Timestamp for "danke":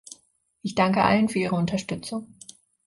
0.73-1.03